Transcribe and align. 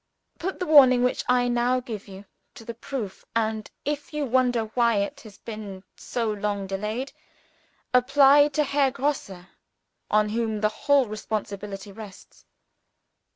Put 0.39 0.59
the 0.59 0.65
warning 0.65 1.03
which 1.03 1.23
I 1.29 1.47
now 1.47 1.79
give 1.79 2.07
you 2.07 2.25
to 2.55 2.65
the 2.65 2.73
proof; 2.73 3.23
and 3.35 3.69
if 3.85 4.15
you 4.15 4.25
wonder 4.25 4.63
why 4.73 4.95
it 4.95 5.21
has 5.21 5.37
been 5.37 5.83
so 5.95 6.31
long 6.33 6.65
delayed, 6.65 7.11
apply 7.93 8.47
to 8.47 8.63
Herr 8.63 8.89
Grosse 8.89 9.29
on 10.09 10.29
whom 10.29 10.61
the 10.61 10.69
whole 10.69 11.05
responsibility 11.05 11.91
rests." 11.91 12.45